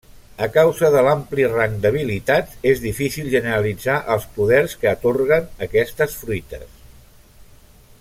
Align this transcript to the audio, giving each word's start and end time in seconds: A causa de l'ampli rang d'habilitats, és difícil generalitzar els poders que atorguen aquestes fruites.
A 0.45 0.45
causa 0.53 0.87
de 0.95 1.01
l'ampli 1.07 1.45
rang 1.51 1.75
d'habilitats, 1.83 2.57
és 2.71 2.81
difícil 2.87 3.29
generalitzar 3.35 4.01
els 4.15 4.27
poders 4.39 4.77
que 4.83 4.93
atorguen 4.97 5.49
aquestes 5.69 6.21
fruites. 6.23 6.69